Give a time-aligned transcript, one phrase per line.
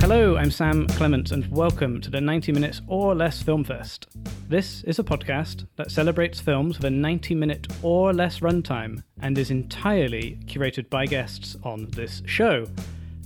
[0.00, 4.06] Hello, I'm Sam Clements, and welcome to the 90 Minutes or Less Film Fest.
[4.46, 9.38] This is a podcast that celebrates films with a 90 minute or less runtime and
[9.38, 12.66] is entirely curated by guests on this show.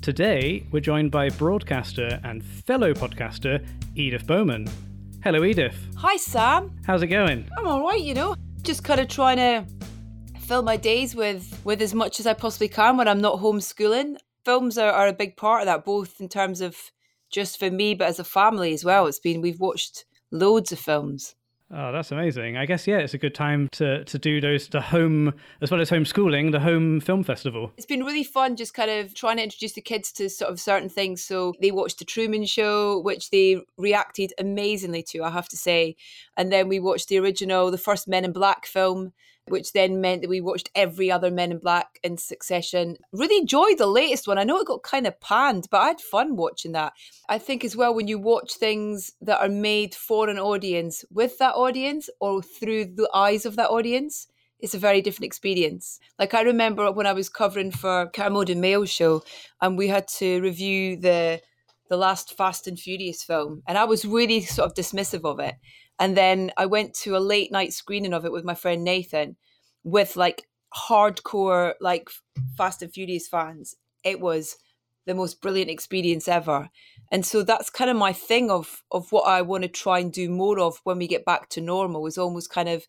[0.00, 4.68] Today, we're joined by broadcaster and fellow podcaster Edith Bowman.
[5.24, 5.76] Hello, Edith.
[5.96, 6.70] Hi, Sam.
[6.86, 7.50] How's it going?
[7.59, 8.37] I'm all right, you know.
[8.62, 9.66] Just kind of trying to
[10.38, 14.18] fill my days with with as much as I possibly can when I'm not homeschooling.
[14.45, 16.76] Films are, are a big part of that, both in terms of
[17.28, 19.09] just for me, but as a family as well.
[19.09, 21.34] It's been we've watched loads of films.
[21.70, 22.56] Oh, that's amazing.
[22.56, 25.82] I guess yeah, it's a good time to to do those the home as well
[25.82, 27.73] as homeschooling, the home film festival.
[27.77, 30.60] It's been really fun just kind of trying to introduce the kids to sort of
[30.60, 31.23] certain things.
[31.23, 35.96] So they watched the Truman Show, which they reacted amazingly to, I have to say.
[36.38, 39.12] And then we watched the original, the first Men in Black film
[39.51, 42.96] which then meant that we watched every other Men in Black in succession.
[43.13, 44.38] Really enjoyed the latest one.
[44.38, 46.93] I know it got kind of panned, but I had fun watching that.
[47.29, 51.38] I think as well, when you watch things that are made for an audience with
[51.38, 54.29] that audience or through the eyes of that audience,
[54.60, 56.01] it's a very different experience.
[56.18, 59.23] Like I remember when I was covering for Kermode and Mayo show,
[59.60, 61.40] and we had to review the
[61.88, 65.55] the last Fast and Furious film, and I was really sort of dismissive of it.
[65.99, 69.37] And then I went to a late night screening of it with my friend Nathan
[69.84, 72.10] with like hardcore, like
[72.56, 73.75] Fast and Furious fans.
[74.05, 74.56] It was
[75.06, 76.69] the most brilliant experience ever.
[77.10, 80.12] And so that's kind of my thing of of what I want to try and
[80.12, 82.87] do more of when we get back to normal is almost kind of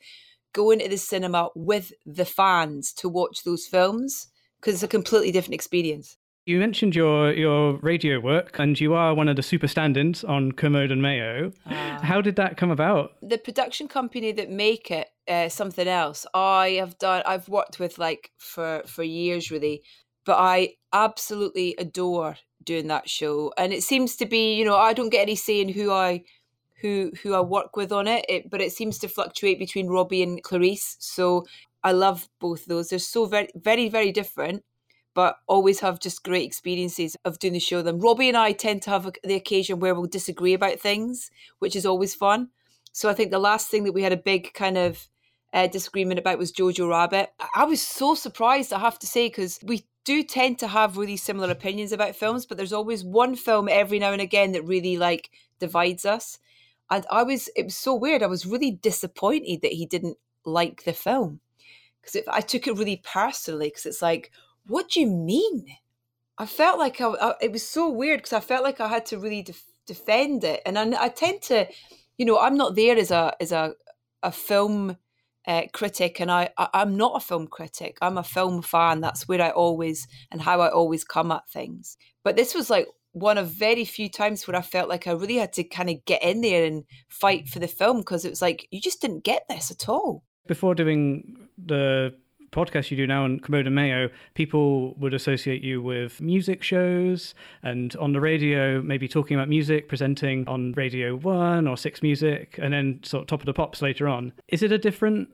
[0.54, 4.28] going to the cinema with the fans to watch those films
[4.60, 6.18] because it's a completely different experience.
[6.50, 10.52] You mentioned your your radio work, and you are one of the super stand-ins on
[10.52, 11.52] Kermode and Mayo.
[11.68, 13.12] Uh, How did that come about?
[13.22, 16.26] The production company that make it, uh, something else.
[16.34, 17.22] I have done.
[17.24, 19.84] I've worked with like for for years, really,
[20.26, 23.54] but I absolutely adore doing that show.
[23.56, 26.24] And it seems to be, you know, I don't get any say in who I
[26.82, 30.24] who who I work with on it, it but it seems to fluctuate between Robbie
[30.24, 30.96] and Clarisse.
[30.98, 31.46] So
[31.84, 32.90] I love both those.
[32.90, 34.64] They're so very very very different
[35.14, 38.00] but always have just great experiences of doing the show them.
[38.00, 41.86] Robbie and I tend to have the occasion where we'll disagree about things, which is
[41.86, 42.50] always fun.
[42.92, 45.10] So I think the last thing that we had a big kind of
[45.54, 47.32] uh, disagreement about was Jojo Rabbit.
[47.56, 51.18] I was so surprised, I have to say, because we do tend to have really
[51.18, 54.98] similar opinions about films, but there's always one film every now and again that really
[54.98, 56.40] like divides us.
[56.90, 58.24] And I was, it was so weird.
[58.24, 61.40] I was really disappointed that he didn't like the film
[62.02, 64.32] because I took it really personally because it's like,
[64.68, 65.66] what do you mean?
[66.38, 69.06] I felt like I, I it was so weird because I felt like I had
[69.08, 71.68] to really def- defend it, and I, I, tend to,
[72.18, 73.74] you know, I'm not there as a as a
[74.24, 74.98] a film
[75.46, 77.98] uh, critic, and I, I I'm not a film critic.
[78.02, 79.02] I'm a film fan.
[79.02, 81.98] That's where I always and how I always come at things.
[82.24, 85.38] But this was like one of very few times where I felt like I really
[85.38, 88.42] had to kind of get in there and fight for the film because it was
[88.42, 90.24] like you just didn't get this at all.
[90.48, 92.16] Before doing the
[92.52, 97.34] podcast you do now on and Mayo, people would associate you with music shows
[97.64, 102.60] and on the radio, maybe talking about music, presenting on Radio 1 or 6 Music,
[102.62, 104.34] and then sort of top of the pops later on.
[104.48, 105.30] Is it a different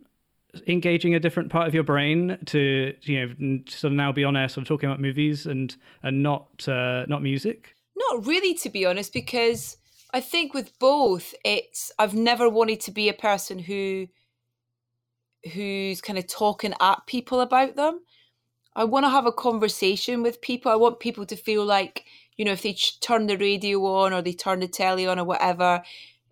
[0.68, 4.38] engaging a different part of your brain to you know sort of now be on
[4.38, 8.70] air sort of talking about movies and and not uh, not music not really to
[8.70, 9.76] be honest because
[10.14, 14.08] i think with both it's i've never wanted to be a person who
[15.54, 18.02] who's kind of talking at people about them.
[18.76, 20.72] I want to have a conversation with people.
[20.72, 22.06] I want people to feel like,
[22.38, 25.24] you know, if they turn the radio on or they turn the telly on or
[25.24, 25.82] whatever,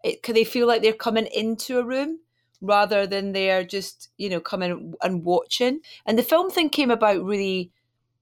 [0.04, 2.20] it, can they feel like they're coming into a room
[2.62, 5.80] rather than they're just, you know, coming and watching.
[6.06, 7.72] And the film thing came about really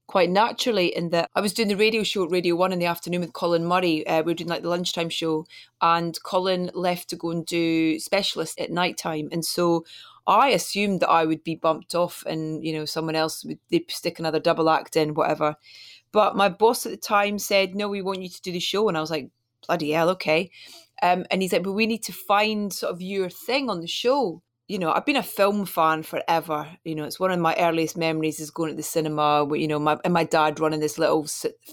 [0.06, 2.86] quite naturally in that I was doing the radio show at Radio 1 in the
[2.86, 4.06] afternoon with Colin Murray.
[4.06, 5.46] Uh, we were doing like the lunchtime show,
[5.80, 9.28] and Colin left to go and do specialist at night time.
[9.32, 9.84] And so
[10.26, 13.90] I assumed that I would be bumped off and, you know, someone else would they'd
[13.90, 15.56] stick another double act in, whatever.
[16.12, 18.88] But my boss at the time said, No, we want you to do the show.
[18.88, 19.30] And I was like,
[19.66, 20.50] Bloody hell, okay.
[21.02, 23.86] Um, and he's like, But we need to find sort of your thing on the
[23.86, 24.42] show.
[24.72, 26.66] You know, I've been a film fan forever.
[26.82, 29.46] You know, it's one of my earliest memories is going to the cinema.
[29.54, 31.26] You know, my and my dad running this little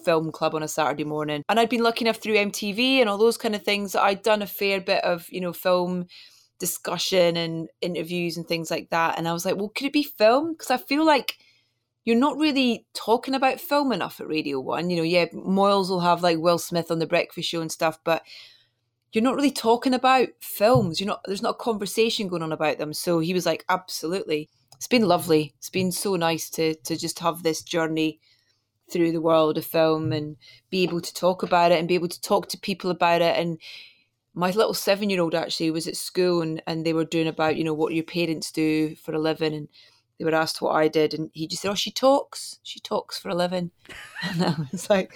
[0.03, 3.17] film club on a Saturday morning, and I'd been lucky enough through MTV and all
[3.17, 3.95] those kind of things.
[3.95, 6.07] I'd done a fair bit of you know film
[6.59, 9.17] discussion and interviews and things like that.
[9.17, 10.51] And I was like, well, could it be film?
[10.51, 11.37] Because I feel like,
[12.03, 14.89] you're not really talking about film enough at Radio One.
[14.89, 17.97] You know, yeah, Moyles will have like Will Smith on the Breakfast Show and stuff,
[18.03, 18.23] but
[19.11, 20.99] you're not really talking about films.
[20.99, 21.21] You're not.
[21.25, 22.93] There's not a conversation going on about them.
[22.93, 24.49] So he was like, absolutely.
[24.75, 25.53] It's been lovely.
[25.57, 28.19] It's been so nice to to just have this journey
[28.91, 30.37] through the world of film and
[30.69, 33.37] be able to talk about it and be able to talk to people about it
[33.37, 33.59] and
[34.33, 37.55] my little seven year old actually was at school and, and they were doing about
[37.55, 39.67] you know what your parents do for a living and
[40.17, 43.17] they were asked what I did and he just said oh she talks she talks
[43.17, 43.71] for a living
[44.23, 45.13] and I was like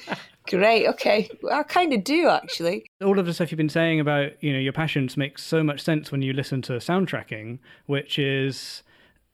[0.48, 4.00] great okay well, I kind of do actually all of the stuff you've been saying
[4.00, 8.20] about you know your passions makes so much sense when you listen to soundtracking which
[8.20, 8.84] is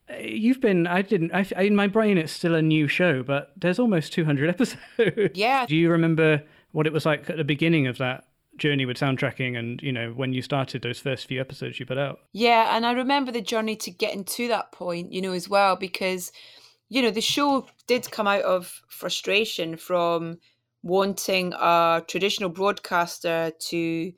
[0.10, 0.88] eh, You've been.
[0.88, 1.32] I didn't.
[1.34, 5.38] I, in my brain, it's still a new show, but there's almost 200 episodes.
[5.38, 5.66] Yeah.
[5.66, 8.26] Do you remember what it was like at the beginning of that
[8.58, 11.98] journey with soundtracking, and you know when you started those first few episodes you put
[11.98, 12.20] out?
[12.34, 15.76] Yeah, and I remember the journey to getting to that point, you know, as well,
[15.76, 16.32] because
[16.90, 20.38] you know the show did come out of frustration from
[20.84, 24.14] wanting a traditional broadcaster to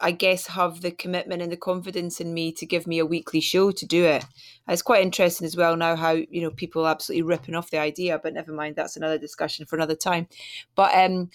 [0.00, 3.40] I guess, have the commitment and the confidence in me to give me a weekly
[3.40, 4.24] show to do it.
[4.68, 8.18] It's quite interesting as well now how, you know, people absolutely ripping off the idea,
[8.18, 10.26] but never mind, that's another discussion for another time.
[10.74, 11.30] But, um,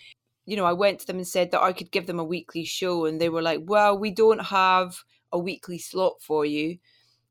[0.46, 2.66] you know, I went to them and said that I could give them a weekly
[2.66, 6.78] show, and they were like, well, we don't have a weekly slot for you.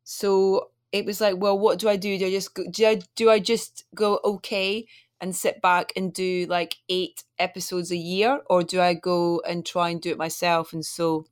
[0.05, 2.19] So it was like, well, what do I do?
[2.19, 4.87] Do I just go, do I, do I just go, okay,
[5.21, 9.65] and sit back and do like eight episodes a year or do I go and
[9.65, 10.73] try and do it myself?
[10.73, 11.27] And so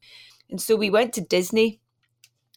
[0.50, 1.80] and so we went to Disney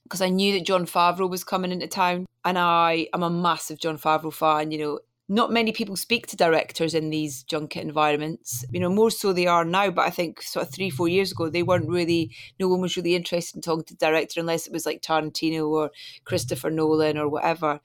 [0.04, 3.80] because I knew that Jon Favreau was coming into town and I am a massive
[3.80, 5.00] Jon Favreau fan you know.
[5.32, 9.46] Not many people speak to directors in these junket environments you know more so they
[9.46, 12.68] are now but I think sort of three four years ago they weren't really no
[12.68, 15.92] one was really interested in talking to the director unless it was like Tarantino or
[16.26, 17.80] Christopher Nolan or whatever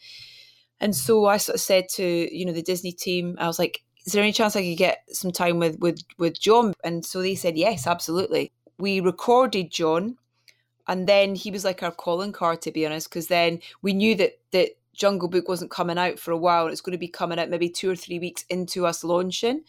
[0.85, 3.83] and so I sort of said to, you know, the Disney team, I was like,
[4.05, 6.75] is there any chance I could get some time with with with Jon?
[6.85, 8.53] And so they said, yes, absolutely.
[8.79, 10.19] We recorded Jon,
[10.87, 14.15] and then he was like our calling card, to be honest, because then we knew
[14.17, 16.65] that that Jungle Book wasn't coming out for a while.
[16.65, 19.63] And it's going to be coming out maybe two or three weeks into us launching.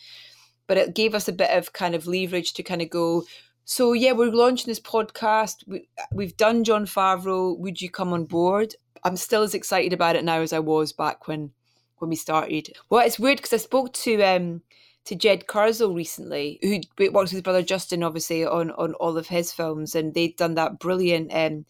[0.68, 3.24] But it gave us a bit of kind of leverage to kind of go,
[3.64, 5.66] so yeah, we're launching this podcast.
[5.66, 7.58] We, we've done Jon Favreau.
[7.58, 8.76] Would you come on board?
[9.06, 11.52] I'm still as excited about it now as I was back when
[12.00, 12.72] when we started.
[12.92, 14.64] Well, it's weird because I spoke to um
[15.06, 16.82] to Jed Kurzel recently, who
[17.14, 20.56] works with his brother Justin, obviously on on all of his films, and they'd done
[20.56, 21.66] that brilliant um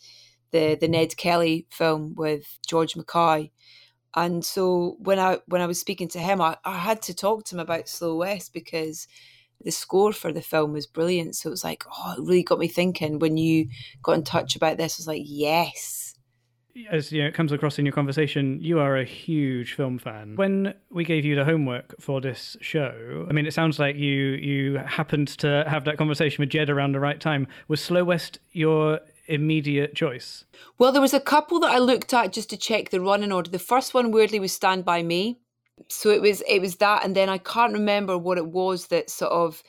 [0.52, 3.52] the the Ned Kelly film with George Mackay.
[4.16, 7.46] And so when I when I was speaking to him, I, I had to talk
[7.46, 9.08] to him about Slow West because
[9.64, 11.36] the score for the film was brilliant.
[11.36, 13.68] So it was like, oh, it really got me thinking when you
[14.04, 14.96] got in touch about this.
[14.96, 16.05] I was like, yes,
[16.90, 20.36] as you know, it comes across in your conversation, you are a huge film fan.
[20.36, 24.14] When we gave you the homework for this show, I mean, it sounds like you
[24.14, 27.48] you happened to have that conversation with Jed around the right time.
[27.68, 30.46] Was Slow West your immediate choice?
[30.78, 33.50] Well, there was a couple that I looked at just to check the running order.
[33.50, 35.40] The first one, weirdly, was Stand by Me.
[35.90, 39.10] So it was it was that, and then I can't remember what it was that
[39.10, 39.64] sort of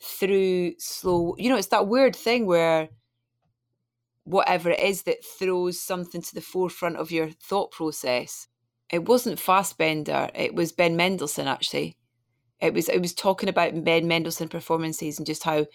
[0.00, 1.36] through slow.
[1.38, 2.88] You know, it's that weird thing where
[4.24, 8.48] whatever it is that throws something to the forefront of your thought process.
[8.90, 11.96] It wasn't Fassbender, it was Ben Mendelsohn actually.
[12.60, 15.66] It was it was talking about Ben Mendelsohn performances and just how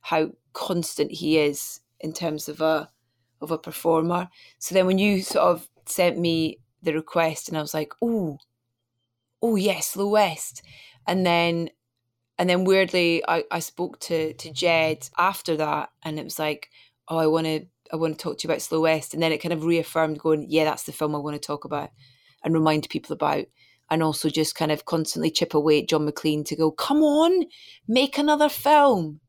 [0.00, 2.90] how constant he is in terms of a
[3.40, 4.28] of a performer.
[4.58, 8.38] So then when you sort of sent me the request and I was like, oh,
[9.42, 10.62] oh yes, Slow West.
[11.06, 11.70] And then
[12.38, 16.70] and then weirdly I, I spoke to to Jed after that and it was like,
[17.08, 19.14] oh, I want to I want to talk to you about Slow West.
[19.14, 21.64] And then it kind of reaffirmed going, yeah, that's the film I want to talk
[21.64, 21.90] about
[22.44, 23.46] and remind people about.
[23.90, 27.46] And also just kind of constantly chip away at John Maclean to go, come on,
[27.88, 29.20] make another film.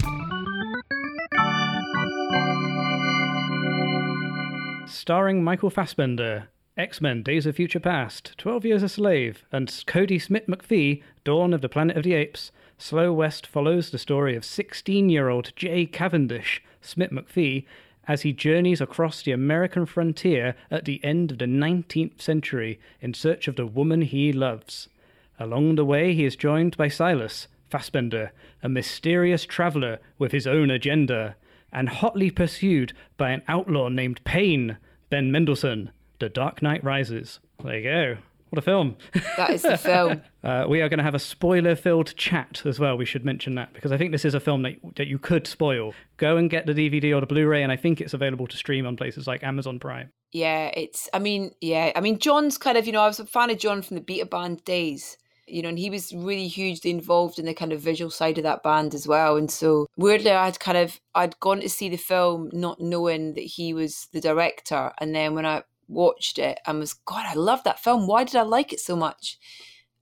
[4.86, 10.22] Starring Michael Fassbender, X Men Days of Future Past, 12 Years a Slave, and Kodi
[10.22, 15.10] Smit-McPhee, Dawn of the Planet of the Apes, Slow West follows the story of 16
[15.10, 17.66] year old Jay Cavendish, Smit-McPhee,
[18.08, 23.14] as he journeys across the American frontier at the end of the 19th century in
[23.14, 24.90] search of the woman he loves.
[25.40, 28.32] Along the way, he is joined by Silas, Fassbender,
[28.62, 31.36] a mysterious traveller with his own agenda,
[31.72, 34.78] and hotly pursued by an outlaw named Payne,
[35.10, 35.92] Ben Mendelsohn.
[36.20, 37.40] The Dark Knight Rises.
[37.64, 38.18] There you go.
[38.52, 38.98] What a film.
[39.38, 40.22] That is the film.
[40.44, 42.98] uh, we are going to have a spoiler filled chat as well.
[42.98, 45.48] We should mention that because I think this is a film that, that you could
[45.48, 45.94] spoil.
[46.18, 48.58] Go and get the DVD or the Blu ray, and I think it's available to
[48.58, 50.12] stream on places like Amazon Prime.
[50.34, 53.26] Yeah, it's, I mean, yeah, I mean, John's kind of, you know, I was a
[53.26, 55.16] fan of John from the Beta Band days.
[55.48, 58.44] you know, and he was really hugely involved in the kind of visual side of
[58.44, 59.38] that band as well.
[59.38, 63.42] And so weirdly, I'd kind of I'd gone to see the film not knowing that
[63.42, 67.64] he was the director, and then when I watched it and was God, I love
[67.64, 68.08] that film.
[68.08, 69.38] Why did I like it so much?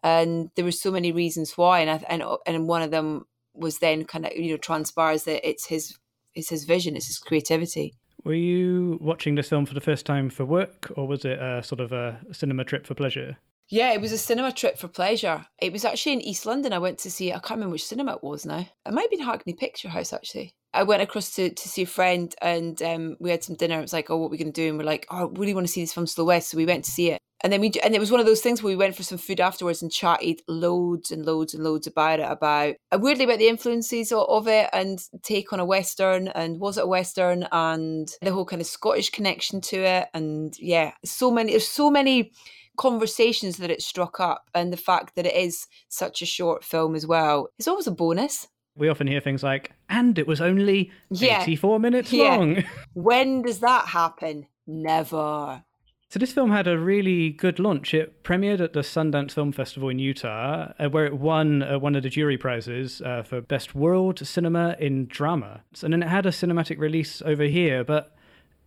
[0.03, 3.79] And there were so many reasons why, and I, and and one of them was
[3.79, 5.97] then kind of you know transpires that it's his
[6.33, 7.93] it's his vision, it's his creativity.
[8.23, 11.63] Were you watching this film for the first time for work, or was it a
[11.63, 13.37] sort of a cinema trip for pleasure?
[13.69, 15.45] Yeah, it was a cinema trip for pleasure.
[15.61, 16.73] It was actually in East London.
[16.73, 17.31] I went to see.
[17.31, 18.65] I can't remember which cinema it was now.
[18.85, 20.55] It might have been Hackney Picture House actually.
[20.73, 23.79] I went across to, to see a friend and um, we had some dinner.
[23.79, 24.69] It was like, oh, what are we going to do?
[24.69, 26.49] And we're like, oh, I really want to see this film Slow West.
[26.49, 27.19] So we went to see it.
[27.41, 29.17] And then we, and it was one of those things where we went for some
[29.17, 33.39] food afterwards and chatted loads and loads and loads about it, about uh, weirdly about
[33.39, 37.47] the influences of, of it and take on a Western and was it a Western
[37.53, 40.09] and the whole kind of Scottish connection to it.
[40.13, 42.33] And yeah, so many, there's so many
[42.77, 46.93] conversations that it struck up and the fact that it is such a short film
[46.93, 47.47] as well.
[47.57, 51.43] It's always a bonus we often hear things like, and it was only yeah.
[51.43, 52.35] 84 minutes yeah.
[52.35, 52.63] long.
[52.93, 54.47] when does that happen?
[54.65, 55.63] Never.
[56.11, 57.93] So this film had a really good launch.
[57.93, 61.95] It premiered at the Sundance Film Festival in Utah, uh, where it won uh, one
[61.95, 65.61] of the jury prizes uh, for Best World Cinema in Drama.
[65.83, 68.15] And then it had a cinematic release over here, but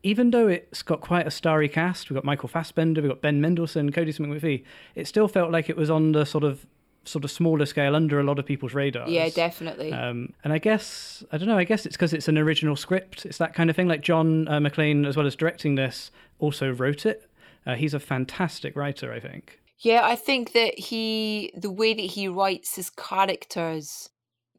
[0.04, 3.40] even though it's got quite a starry cast, we've got Michael Fassbender, we've got Ben
[3.40, 6.64] Mendelsohn, Kodi Smit-McPhee, it still felt like it was on the sort of
[7.04, 9.10] sort of smaller scale under a lot of people's radars.
[9.10, 9.92] Yeah, definitely.
[9.92, 11.58] Um, and I guess I don't know.
[11.58, 13.26] I guess it's because it's an original script.
[13.26, 13.88] It's that kind of thing.
[13.88, 17.28] Like John uh, Maclean, as well as directing this, also wrote it.
[17.66, 19.60] Uh, he's a fantastic writer, I think.
[19.78, 24.10] Yeah, I think that he, the way that he writes his characters,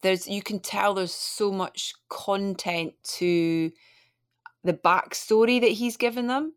[0.02, 3.72] there's you can tell there's so much content to
[4.64, 6.54] the backstory that he's given them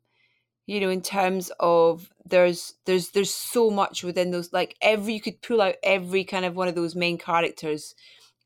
[0.66, 5.20] you know in terms of there's there's there's so much within those like every you
[5.20, 7.94] could pull out every kind of one of those main characters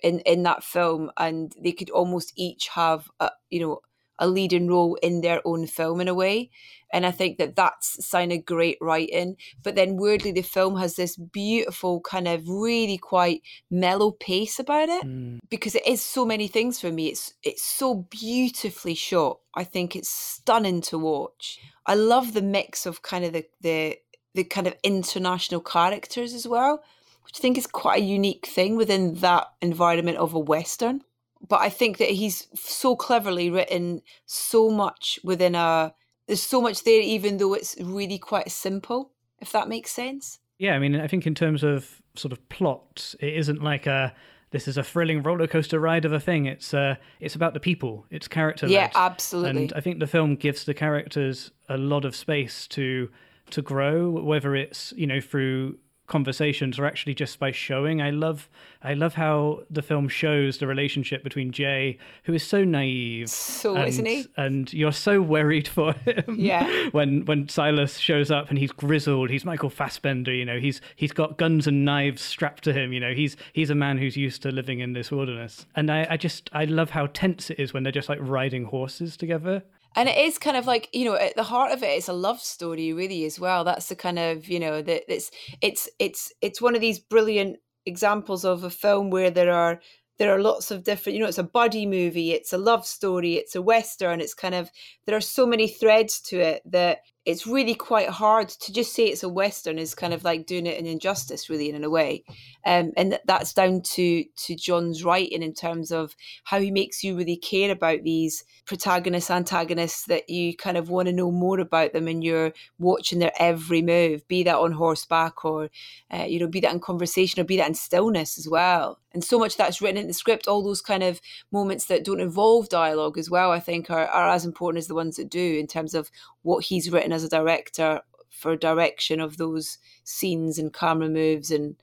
[0.03, 3.81] in in that film and they could almost each have a you know
[4.21, 6.51] a leading role in their own film in a way.
[6.93, 9.37] And I think that that's a sign of great writing.
[9.63, 14.89] But then weirdly, the film has this beautiful kind of really quite mellow pace about
[14.89, 15.39] it mm.
[15.49, 17.09] because it is so many things for me.
[17.09, 19.39] It's it's so beautifully shot.
[19.55, 21.59] I think it's stunning to watch.
[21.91, 23.99] I love the mix of kind of the the
[24.35, 26.83] the kind of international characters as well,
[27.25, 31.03] which I think is quite a unique thing within that environment of a western
[31.47, 35.95] but I think that he's so cleverly written so much within a.
[36.27, 39.13] There's so much there, even though it's really quite simple.
[39.41, 40.39] If that makes sense.
[40.59, 44.15] Yeah, I mean, I think in terms of sort of plot, it isn't like a
[44.51, 46.47] this is a thrilling roller coaster ride of a thing.
[46.47, 48.07] It's uh, it's about the people.
[48.11, 48.67] It's character.
[48.67, 49.63] Yeah, absolutely.
[49.63, 53.11] And I think the film gives the characters a lot of space to
[53.51, 55.79] to grow, whether it's you know through
[56.11, 58.03] conversations or actually just by showing.
[58.03, 58.51] I love
[58.83, 63.77] I love how the film shows the relationship between Jay, who is so naive, so
[63.77, 64.27] and, isn't he?
[64.37, 66.37] And you're so worried for him.
[66.39, 66.89] Yeah.
[66.91, 70.35] when when Silas shows up and he's grizzled, he's Michael Fassbender.
[70.35, 72.93] You know, he's he's got guns and knives strapped to him.
[72.93, 75.65] You know, he's he's a man who's used to living in this wilderness.
[75.77, 78.65] And I, I just I love how tense it is when they're just like riding
[78.65, 79.63] horses together
[79.97, 82.13] and it is kind of like you know at the heart of it it's a
[82.13, 83.65] love story really as well.
[83.65, 85.31] That's the kind of you know that it's
[85.61, 89.81] it's it's it's one of these brilliant examples of a film where there are
[90.19, 93.35] there are lots of different you know it's a buddy movie it's a love story
[93.37, 94.71] it's a western it's kind of
[95.07, 96.99] there are so many threads to it that
[97.31, 100.67] it's really quite hard to just say it's a western is kind of like doing
[100.67, 102.25] it an injustice really in a way.
[102.67, 107.17] Um, and that's down to to john's writing in terms of how he makes you
[107.17, 111.95] really care about these protagonists antagonists that you kind of want to know more about
[111.95, 115.71] them and you're watching their every move be that on horseback or
[116.13, 118.99] uh, you know be that in conversation or be that in stillness as well.
[119.13, 121.21] And so much that's written in the script all those kind of
[121.51, 124.95] moments that don't involve dialogue as well i think are, are as important as the
[124.95, 126.11] ones that do in terms of
[126.43, 131.77] what he's written as a director for direction of those scenes and camera moves and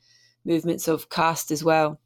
[0.45, 1.99] movements of cast as well.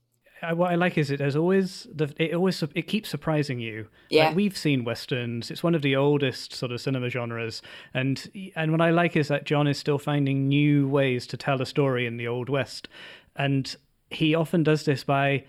[0.56, 3.88] What I like is it there's always the it always it keeps surprising you.
[4.10, 5.52] Yeah, like we've seen westerns.
[5.52, 7.62] It's one of the oldest sort of cinema genres,
[7.94, 11.62] and and what I like is that John is still finding new ways to tell
[11.62, 12.88] a story in the old west,
[13.36, 13.76] and
[14.10, 15.46] he often does this by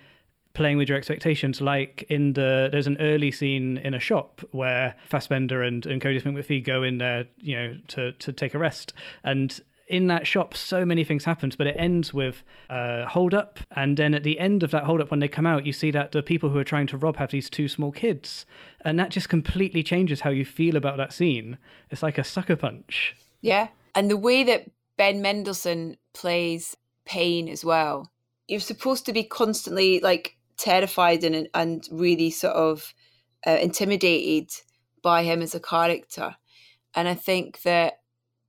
[0.55, 1.61] playing with your expectations.
[1.61, 6.21] Like in the there's an early scene in a shop where Fassbender and, and Kodi
[6.21, 8.93] Smit-McPhee go in there, you know, to to take a rest.
[9.25, 13.59] And in that shop, so many things happen, but it ends with a hold up.
[13.77, 15.91] And then at the end of that hold up, when they come out, you see
[15.91, 18.47] that the people who are trying to rob have these two small kids.
[18.85, 21.59] And that just completely changes how you feel about that scene.
[21.91, 23.15] It's like a sucker punch.
[23.43, 23.69] Yeah.
[23.95, 28.11] And the way that Ben Mendelsohn plays Payne as well.
[28.49, 32.95] You're supposed to be constantly like terrified and and really sort of
[33.47, 34.51] uh, intimidated
[35.03, 36.37] by him as a character,
[36.95, 37.95] and I think that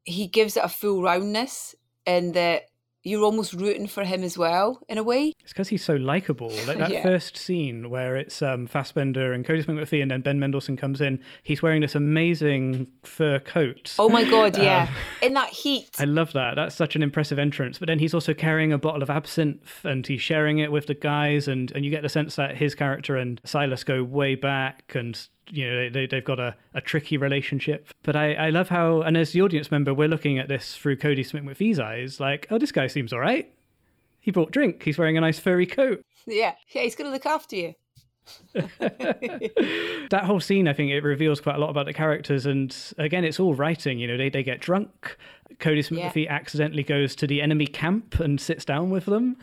[0.03, 2.63] he gives it a full roundness in that
[3.03, 5.33] you're almost rooting for him as well in a way.
[5.41, 6.49] It's because he's so likable.
[6.67, 7.03] Like that Yeah.
[7.03, 11.01] first scene where it's um, Fassbender and Cody Smith McPhee, and then Ben Mendelsohn comes
[11.01, 11.19] in.
[11.43, 13.93] He's wearing this amazing fur coat.
[13.99, 14.83] Oh my god, yeah.
[14.89, 15.89] Um, in that heat.
[15.99, 16.55] I love that.
[16.55, 17.77] That's such an impressive entrance.
[17.77, 20.93] But then he's also carrying a bottle of absinthe and he's sharing it with the
[20.95, 21.47] guys.
[21.47, 25.19] And, and you get the sense that his character and Silas go way back and,
[25.49, 27.87] you know, they, they've got a, a tricky relationship.
[28.03, 30.97] But I, I love how, and as the audience member, we're looking at this through
[30.97, 33.51] Cody Smith with McPhee's eyes like, oh, this guy seems all right.
[34.19, 34.83] He brought drink.
[34.83, 36.01] He's wearing a nice furry coat.
[36.25, 36.53] yeah.
[36.69, 37.73] Yeah, he's gonna look after you.
[38.53, 42.45] that whole scene, I think it reveals quite a lot about the characters.
[42.45, 43.99] And again, it's all writing.
[43.99, 45.17] You know, they, they get drunk.
[45.59, 46.33] Cody Smithy Yeah.
[46.33, 49.37] Accidentally goes to the enemy camp and sits down with them,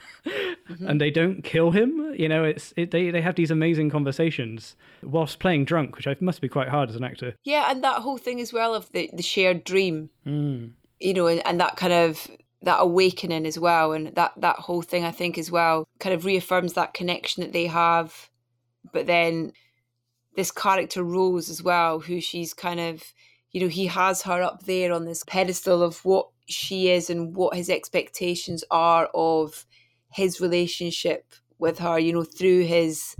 [0.80, 2.14] and they don't kill him.
[2.16, 6.16] You know, it's it, they they have these amazing conversations whilst playing drunk, which I
[6.20, 7.34] must be quite hard as an actor.
[7.44, 10.72] Yeah, and that whole thing as well of the, the shared dream, Mm.
[10.98, 12.28] you know, and, and that kind of
[12.62, 16.24] that awakening as well, and that that whole thing I think as well kind of
[16.24, 18.29] reaffirms that connection that they have.
[18.92, 19.52] But then
[20.36, 23.02] this character Rose as well, who she's kind of,
[23.52, 27.34] you know, he has her up there on this pedestal of what she is and
[27.34, 29.66] what his expectations are of
[30.12, 33.16] his relationship with her, you know, through his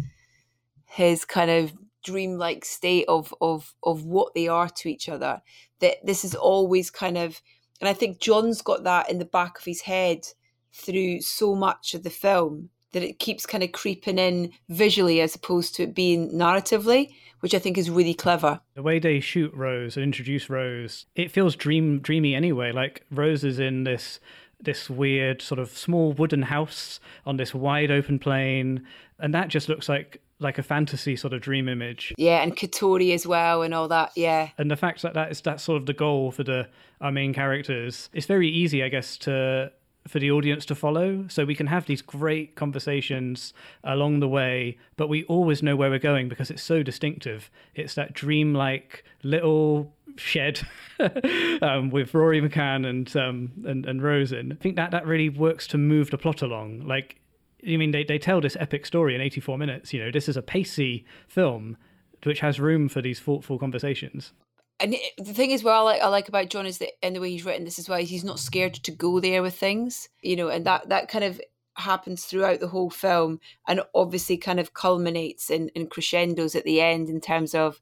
[0.86, 5.42] his kind of dreamlike state of of of what they are to each other.
[5.80, 7.40] That this is always kind of
[7.80, 10.26] and i think john's got that in the back of his head
[10.72, 15.35] through so much of the film that it keeps kind of creeping in visually as
[15.35, 19.52] opposed to it being narratively which i think is really clever The way they shoot
[19.54, 22.73] Rose and introduce Rose, it feels dream dreamy anyway.
[22.73, 24.20] Like Rose is in this
[24.62, 28.87] this weird sort of small wooden house on this wide open plain,
[29.18, 32.12] and that just looks like like a fantasy sort of dream image.
[32.19, 35.41] yeah and katori as well and all that yeah And the fact that that is
[35.41, 36.69] that's sort of the goal for the
[37.00, 39.73] our main characters, it's very easy, I guess, to
[40.08, 41.26] for the audience to follow.
[41.28, 43.52] So we can have these great conversations
[43.84, 47.50] along the way, but we always know where we're going because it's so distinctive.
[47.75, 50.60] It's that dreamlike little shed
[51.63, 54.52] um, with Rory McCann and um, and and Rose in.
[54.52, 56.80] I think that that really works to move the plot along.
[56.86, 57.21] Like,
[57.67, 59.93] I mean, they they tell this epic story in 84 minutes.
[59.93, 61.76] You know, this is a pacey film
[62.25, 64.32] which has room for these thoughtful conversations.
[64.80, 67.16] And it, the thing is, well I like, I like about John is that and
[67.16, 70.08] the way he's written this as well he's not scared to go there with things
[70.23, 71.40] you know and that that kind of
[71.75, 76.80] happens throughout the whole film and obviously kind of culminates in, in crescendos at the
[76.80, 77.80] end in terms of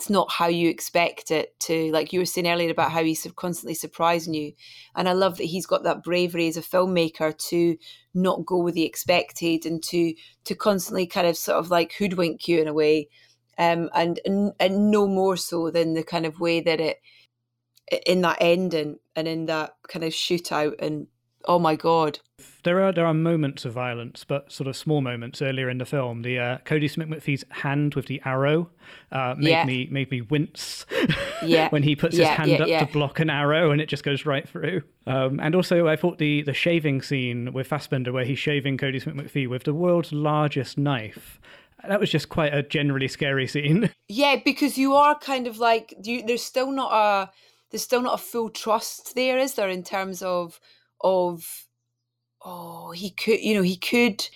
[0.00, 3.26] it's not how you expect it to like you were saying earlier about how he's
[3.36, 4.52] constantly surprising you.
[4.94, 7.76] And i love that he's got that bravery as a filmmaker to
[8.14, 12.48] not go with the expected and to to constantly kind of sort of like hoodwink
[12.48, 13.08] you in a way
[13.60, 17.00] um, and, and and no more so than the kind of way that it
[18.06, 21.06] in that ending and in that kind of shootout and
[21.46, 22.20] oh my god
[22.62, 25.84] There are there are moments of violence, but sort of small moments earlier in the
[25.86, 26.22] film.
[26.22, 28.70] The uh, Kodi Smit-McPhee's hand with the arrow
[29.10, 29.64] uh, made Yeah.
[29.64, 30.86] me made me wince
[31.42, 31.68] Yeah.
[31.70, 34.24] when he puts Yeah, his hand up to block an arrow and it just goes
[34.26, 34.82] right through.
[35.06, 39.00] Um, and also, I thought the the shaving scene with Fassbender, where he's shaving Kodi
[39.02, 41.40] Smit-McPhee with the world's largest knife,
[41.88, 43.90] that was just quite a generally scary scene.
[44.08, 47.30] yeah because you are kind of like you there's still not a
[47.70, 50.60] there's still not a full trust there is there in terms of
[51.00, 51.66] of
[52.44, 54.26] oh he could you know he could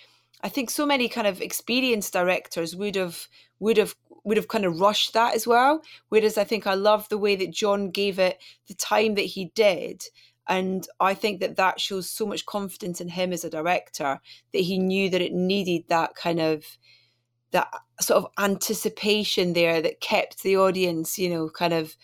[0.41, 3.27] i think so many kind of experienced directors would have
[3.59, 7.07] would have would have kind of rushed that as well whereas i think i love
[7.09, 10.03] the way that john gave it the time that he did
[10.47, 14.19] and i think that that shows so much confidence in him as a director
[14.53, 16.77] that he knew that it needed that kind of
[17.55, 21.95] that uh, sort of anticipation there that kept the audience you know kind of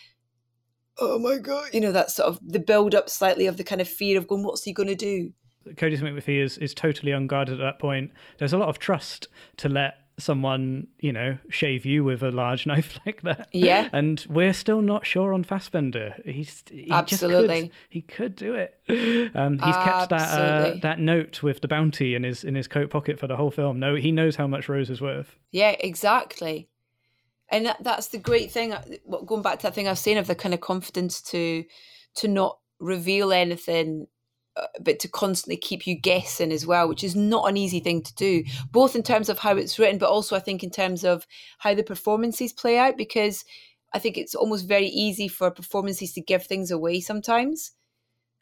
[0.99, 3.81] oh my god you know that sort of the build up slightly of the kind
[3.81, 5.31] of fear of going what's he going to do
[5.75, 8.09] Kodi Smit-McPhee is, is totally unguarded at that point.
[8.39, 12.65] There's a lot of trust to let someone, you know, shave you with a large
[12.67, 13.49] knife like that.
[13.51, 13.89] Yeah.
[13.91, 16.15] And we're still not sure on Fassbender.
[16.23, 17.61] He's he Absolutely.
[17.63, 18.79] Could, he could do it.
[19.35, 22.89] Um, he's kept that uh, that note with the bounty in his in his coat
[22.89, 23.79] pocket for the whole film.
[23.79, 25.35] No, he knows how much Rose is worth.
[25.51, 26.67] yeah exactly
[27.49, 29.99] and that, that's the great thing uh, what- going back to that thing i was
[29.99, 31.65] saying of the kind of confidence to
[32.15, 34.07] to not reveal anything
[34.81, 38.13] but to constantly keep you guessing as well which is not an easy thing to
[38.15, 41.25] do both in terms of how it's written but also i think in terms of
[41.59, 43.45] how the performances play out because
[43.93, 47.71] i think it's almost very easy for performances to give things away sometimes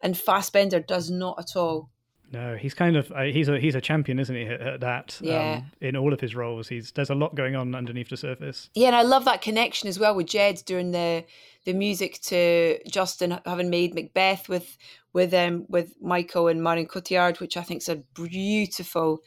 [0.01, 1.89] and Fassbender does not at all
[2.31, 4.43] No, he's kind of uh, he's a he's a champion, isn't he?
[4.43, 5.57] At, at that, Yeah.
[5.57, 8.69] Um, in all of his roles, he's there's a lot going on underneath the surface.
[8.75, 11.25] Yeah, and I love that connection as well with Jed doing the
[11.65, 14.77] the music to Justin having made Macbeth with
[15.13, 19.19] with um with Michael and Marion Cotillard, which I think is a beautiful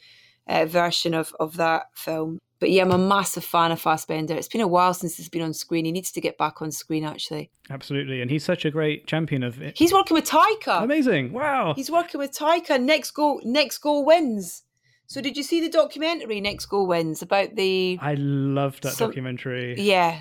[0.47, 2.39] uh, version of of that film.
[2.59, 4.35] But yeah, I'm a massive fan of Fassbender.
[4.35, 5.83] It's been a while since he's been on screen.
[5.83, 7.51] He needs to get back on screen actually.
[7.69, 9.77] Absolutely, and he's such a great champion of it.
[9.77, 10.81] He's working with Taika.
[10.83, 11.33] Amazing!
[11.33, 11.73] Wow.
[11.75, 12.81] He's working with Taika.
[12.81, 14.63] Next goal, next goal wins.
[15.07, 19.09] So did you see the documentary Next Goal Wins about the I loved that Some-
[19.09, 19.79] documentary.
[19.79, 20.19] Yeah.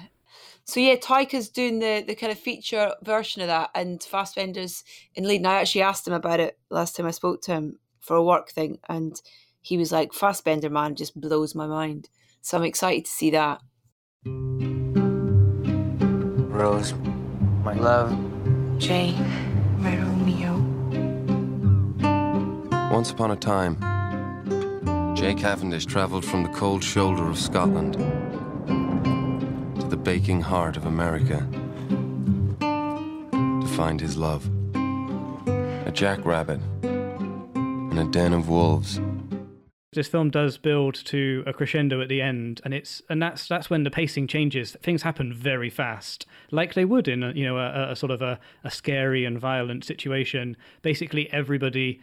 [0.65, 5.25] So yeah, Taika's doing the the kind of feature version of that, and Fassbender's in
[5.25, 5.39] lead.
[5.39, 8.25] And I actually asked him about it last time I spoke to him for a
[8.25, 9.21] work thing, and
[9.61, 12.09] he was like, "Fassbender man just blows my mind."
[12.41, 13.61] So I'm excited to see that.
[16.53, 16.95] Rose,
[17.65, 18.11] my love.
[18.79, 19.17] Jane,
[19.79, 20.59] my Romeo.
[22.93, 23.77] Once upon a time,
[25.17, 28.42] Jay Cavendish travelled from the cold shoulder of Scotland to
[29.93, 31.47] the baking heart of America
[32.61, 34.49] to find his love.
[34.75, 39.03] A jackrabbit in a den of wolves.
[39.93, 43.69] This film does build to a crescendo at the end, and it's and that's that's
[43.69, 44.79] when the pacing changes.
[44.83, 48.23] Things happen very fast, like they would in a, you know a, a sort of
[48.23, 50.57] a, a scary and violent situation.
[50.81, 52.01] Basically, everybody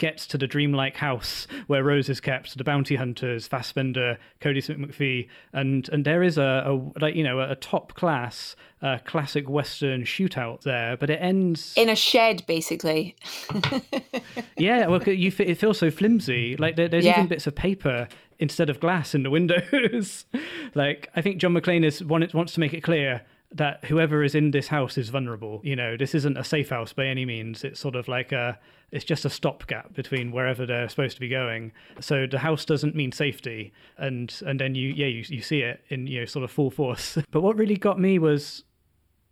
[0.00, 2.58] gets to the dreamlike house where Rose is kept.
[2.58, 7.38] The bounty hunters, Fassbender, Kodi Smit-McPhee, and and there is a, a like you know
[7.38, 13.14] a top class uh, classic western shootout there, but it ends In a shed, basically.
[14.56, 16.56] yeah, well, you it feels so flimsy.
[16.56, 17.12] Like there, there's Yeah.
[17.18, 18.08] even bits of paper
[18.38, 20.24] instead of glass in the windows.
[20.74, 24.34] like I think John Maclean is want, wants to make it clear that whoever is
[24.34, 25.60] in this house is vulnerable.
[25.64, 27.64] You know, this isn't a safe house by any means.
[27.64, 28.58] It's sort of like a
[28.92, 31.72] it's just a stopgap between wherever they're supposed to be going.
[32.00, 35.84] So the house doesn't mean safety, and and then you yeah you you see it
[35.88, 37.18] in you know sort of full force.
[37.30, 38.64] but what really got me was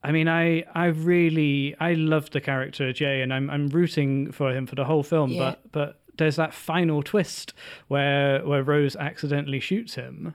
[0.03, 4.55] I mean, I I really I loved the character Jay, and I'm I'm rooting for
[4.55, 5.33] him for the whole film.
[5.33, 5.57] Yeah.
[5.73, 7.53] But but there's that final twist
[7.89, 10.35] where where Rose accidentally shoots him,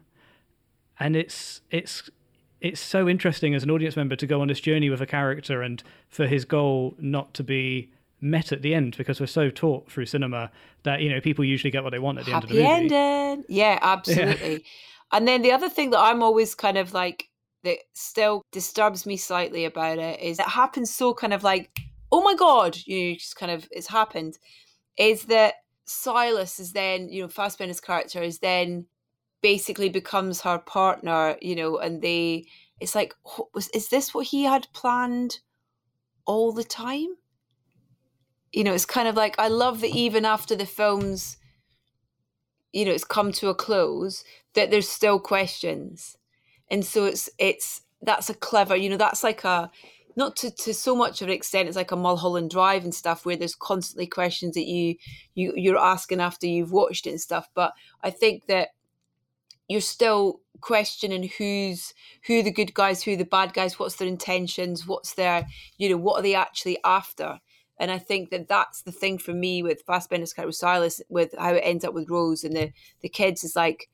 [0.99, 2.09] and it's it's
[2.59, 5.61] it's so interesting as an audience member to go on this journey with a character
[5.61, 7.91] and for his goal not to be
[8.23, 10.49] met at the end because we're so taught through cinema
[10.83, 12.81] that you know people usually get what they want at the end of the Happy
[12.81, 12.95] movie.
[12.95, 13.45] ending.
[13.49, 14.65] Yeah, absolutely.
[15.13, 17.29] And then the other thing that I'm always kind of like
[17.63, 21.69] that still disturbs me slightly about it is it happens so kind of like,
[22.11, 24.39] oh my god, you know, just kind of it's happened.
[24.97, 25.53] Is that
[25.85, 28.87] Silas is then, you know, Fassbender's character is then
[29.41, 32.47] basically becomes her partner, you know, and they
[32.79, 33.13] it's like
[33.53, 35.39] was is this what he had planned
[36.25, 37.17] all the time?
[38.53, 41.37] You know, it's kind of like I love that even after the films
[42.73, 44.23] you know it's come to a close
[44.55, 46.17] that there's still questions.
[46.69, 49.71] And so it's it's that's a clever you know that's like a
[50.15, 53.25] not to, to so much of an extent it's like a mulholland drive and stuff
[53.25, 54.95] where there's constantly questions that you
[55.35, 57.47] you you're asking after you've watched it and stuff.
[57.53, 58.69] But i think that
[59.69, 61.93] you're still questioning who's
[62.27, 65.97] who the good guys who the bad guys what's their intentions what's their you know
[65.97, 67.39] what are they actually after
[67.79, 71.33] and I think that that's the thing for me with Fassbender's character with Silas, with
[71.37, 73.89] how it ends up with Rose and the the kids is like,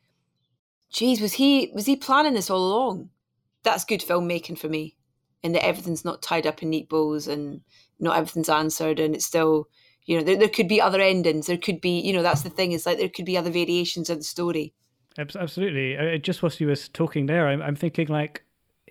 [0.91, 3.09] geez, was he was he planning this all along?
[3.63, 4.95] That's good filmmaking for me,
[5.43, 7.61] and that everything's not tied up in neat bows and
[7.99, 9.67] not everything's answered, and it's still,
[10.05, 11.47] you know, there, there could be other endings.
[11.47, 12.71] There could be, you know, that's the thing.
[12.71, 14.73] Is like there could be other variations of the story.
[15.17, 15.97] Absolutely.
[15.97, 18.45] Uh, Just whilst you were talking there, I'm, I'm thinking like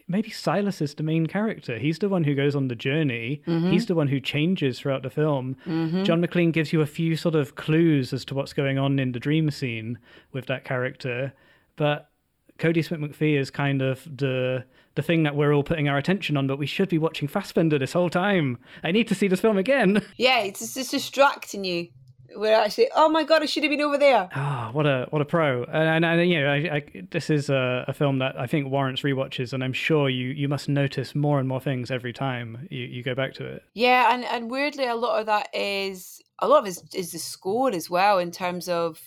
[0.09, 1.79] maybe Silas is the main character.
[1.79, 3.42] He's the one who goes on the journey.
[3.47, 3.71] Mm-hmm.
[3.71, 5.57] He's the one who changes throughout the film.
[5.66, 6.05] Mm-hmm.
[6.05, 9.12] John Maclean gives you a few sort of clues as to what's going on in
[9.12, 9.99] the dream scene
[10.33, 11.33] with that character,
[11.77, 12.11] but
[12.59, 14.64] Kodi Smit-McPhee is kind of the
[14.97, 16.49] the thing that we're all putting our attention on.
[16.49, 18.59] But we should be watching Fassbender this whole time.
[18.83, 20.05] I need to see this film again.
[20.16, 21.88] Yeah, it's just, it's distracting you.
[22.37, 24.29] We're actually, oh my god, I should have been over there.
[24.35, 25.64] Ah, what a what a pro!
[25.64, 28.71] And, and, and you know, I, I, this is a, a film that I think
[28.71, 32.69] warrants rewatches, and I'm sure you you must notice more and more things every time
[32.71, 33.62] you, you go back to it.
[33.75, 37.12] Yeah, and, and weirdly, a lot of that is a lot of it is, is
[37.12, 38.19] the score as well.
[38.19, 39.01] In terms of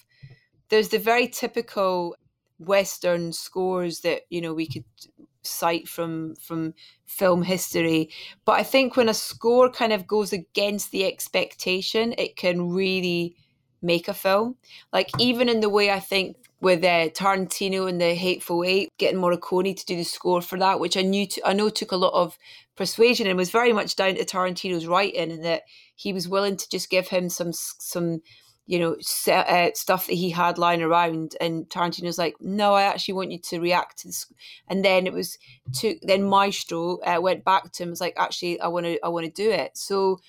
[0.70, 2.16] there's the very typical
[2.58, 4.86] Western scores that you know we could
[5.44, 6.74] cite from from
[7.06, 8.10] film history,
[8.46, 13.36] but I think when a score kind of goes against the expectation, it can really
[13.82, 14.56] make a film.
[14.94, 19.20] Like even in the way I think with uh, Tarantino and the Hateful Eight, getting
[19.20, 22.14] Morricone to do the score for that, which I knew I know took a lot
[22.14, 22.38] of
[22.76, 25.64] persuasion and was very much down to Tarantino's writing, and that
[25.96, 28.22] he was willing to just give him some some
[28.68, 28.96] you know,
[29.34, 31.36] uh, stuff that he had lying around.
[31.42, 34.32] And Tarantino's like, no, I actually want you to react to this.
[34.68, 35.38] And then it was
[35.74, 37.90] took then Maestro uh, went back to him.
[37.90, 39.78] Was like, actually, I want to, I want to do it.
[39.78, 40.20] So,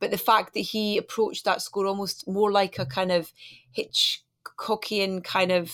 [0.00, 3.32] but the fact that he approached that score almost more like a kind of
[3.76, 5.72] Hitchcockian kind of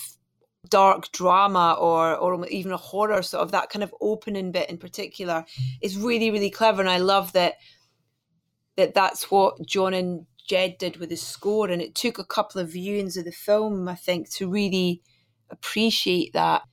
[0.69, 4.79] dark drama or or even a horror sort of that kind of opening bit in
[4.79, 5.45] particular
[5.79, 7.55] is really really clever and I love that
[8.75, 12.61] that that's what John and Jed did with his score, and it took a couple
[12.61, 15.01] of viewings of the film, I think, to really
[15.49, 16.63] appreciate that.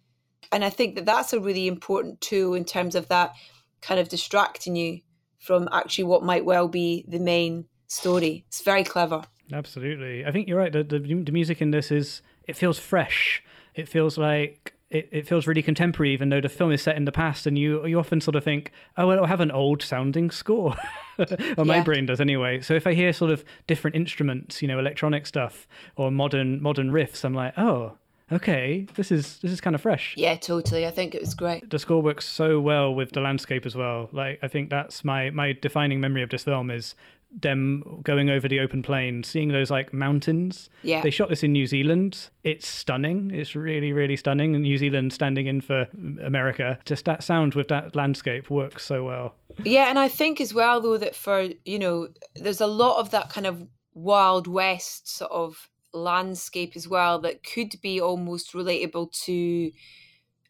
[0.51, 3.33] And I think that that's a really important tool in terms of that
[3.81, 5.01] kind of distracting you
[5.39, 8.45] from actually what might well be the main story.
[8.49, 9.25] It's very clever.
[9.53, 10.25] Absolutely.
[10.25, 10.73] I think you're right.
[10.73, 13.43] The, the, the music in this is, it feels fresh.
[13.75, 17.07] It feels like it, it feels really contemporary, even though the film is set in
[17.07, 19.83] the past, and you you often sort of think, oh, well, it'll have an old
[19.83, 20.77] sounding score,
[21.57, 22.61] or my brain does anyway.
[22.61, 26.91] So if I hear sort of different instruments, you know, electronic stuff or modern modern
[26.91, 27.97] riffs, I'm like, oh,
[28.31, 30.15] okay, this is this is kind of fresh.
[30.17, 30.87] Yeah, totally.
[30.87, 31.71] I think it was great.
[31.71, 34.11] The score works so well with the landscape as well.
[34.13, 36.95] Like I think that's my my defining memory of this film is
[37.41, 40.69] them going over the open plain, seeing those like mountains.
[40.83, 41.03] Yeah.
[41.03, 42.29] They shot this in New Zealand.
[42.45, 43.31] It's stunning.
[43.33, 44.55] It's really, really stunning.
[44.55, 45.89] And New Zealand standing in for
[46.25, 46.79] America.
[46.85, 49.35] Just that sound with that landscape works so well.
[49.65, 53.11] Yeah, and I think as well though that for, you know, there's a lot of
[53.11, 59.13] that kind of wild west sort of landscape as well that could be almost relatable
[59.25, 59.71] to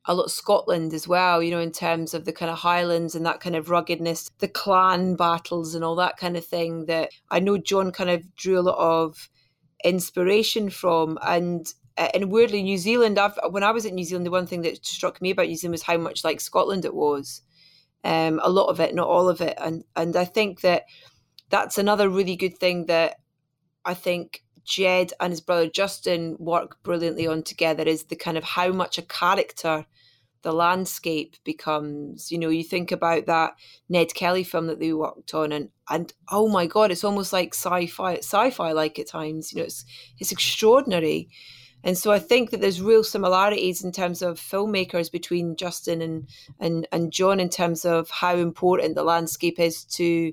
[0.06, 3.14] a lot of Scotland as well, you know, in terms of the kind of Highlands
[3.14, 7.10] and that kind of ruggedness, the clan battles and all that kind of thing that
[7.30, 9.28] I know John kind of drew a lot of
[9.84, 11.18] inspiration from.
[11.24, 14.62] And and weirdly, New Zealand, I've, when I was at New Zealand, the one thing
[14.62, 17.42] that struck me about New Zealand was how much like Scotland it was.
[18.02, 19.56] Um, a lot of it, not all of it.
[19.60, 20.84] And and I think that
[21.48, 23.16] that's another really good thing that
[23.84, 28.44] I think Jed and his brother Justin work brilliantly on together is the kind of
[28.44, 29.86] how much a character
[30.42, 32.30] the landscape becomes.
[32.30, 33.54] You know, you think about that
[33.88, 37.54] Ned Kelly film that they worked on, and and oh my god, it's almost like
[37.54, 39.52] sci-fi, sci-fi like at times.
[39.52, 39.84] You know, it's
[40.18, 41.28] it's extraordinary.
[41.84, 46.28] And so I think that there's real similarities in terms of filmmakers between Justin and
[46.60, 50.32] and and John in terms of how important the landscape is to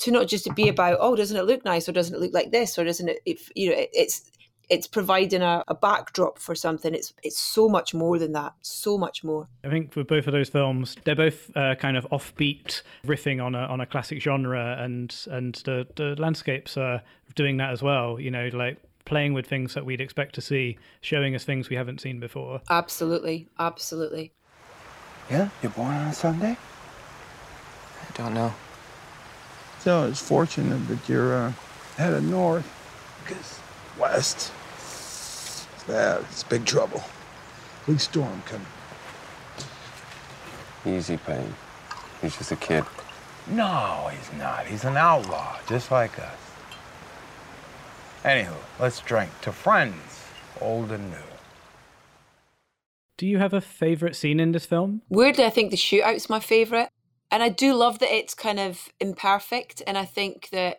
[0.00, 2.34] to not just to be about oh doesn't it look nice or doesn't it look
[2.34, 4.30] like this or doesn't it if you know it, it's
[4.70, 6.94] it's providing a, a backdrop for something.
[6.94, 9.48] It's it's so much more than that so much more.
[9.64, 13.54] I think for both of those films they're both uh, kind of offbeat riffing on
[13.54, 17.02] a on a classic genre and and the the landscapes are
[17.34, 20.78] doing that as well you know like playing with things that we'd expect to see
[21.00, 22.60] showing us things we haven't seen before.
[22.70, 24.32] Absolutely absolutely.
[25.28, 26.56] Yeah you're born on a sunday?
[28.02, 28.54] I don't know
[29.80, 31.52] so it's fortunate that you're uh,
[31.96, 32.66] headed north
[33.22, 33.60] because
[33.98, 36.22] west, it's bad.
[36.30, 37.02] It's big trouble.
[37.86, 38.66] Big storm coming.
[40.86, 41.54] Easy, Payne.
[42.22, 42.84] He's just a kid.
[43.46, 44.66] No, he's not.
[44.66, 46.34] He's an outlaw, just like us.
[48.24, 50.24] Anywho, let's drink to friends,
[50.60, 51.16] old and new.
[53.16, 55.02] Do you have a favourite scene in this film?
[55.08, 56.88] Weirdly, I think the shootout's my favourite
[57.30, 59.82] and I do love that it's kind of imperfect.
[59.86, 60.78] And I think that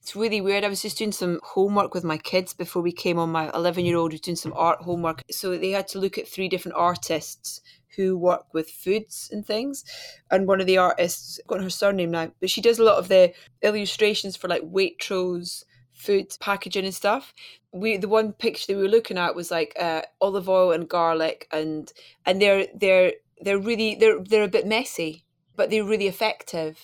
[0.00, 0.64] it's really weird.
[0.64, 3.30] I was just doing some homework with my kids before we came on.
[3.30, 5.22] My 11 year old was doing some art homework.
[5.30, 7.60] So they had to look at three different artists
[7.96, 9.84] who work with foods and things.
[10.30, 12.98] And one of the artists, I've got her surname now, but she does a lot
[12.98, 17.34] of the illustrations for like Waitrose food packaging and stuff.
[17.72, 20.88] We the one picture that we were looking at was like uh, olive oil and
[20.88, 21.92] garlic and
[22.24, 25.24] and they're they're they're really they're they're a bit messy
[25.60, 26.78] but they're really effective.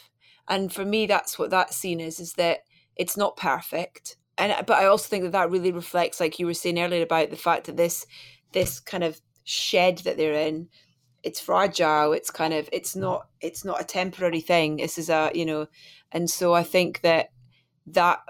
[0.48, 4.76] And for me, that's what that scene is: is that it's not perfect, and but
[4.76, 7.64] I also think that that really reflects, like you were saying earlier, about the fact
[7.66, 8.04] that this
[8.52, 10.68] this kind of shed that they're in
[11.22, 14.76] it's fragile it's kind of it's not it's not a temporary thing.
[14.76, 15.66] This is a you know
[16.12, 17.30] and so i think that
[17.86, 18.20] that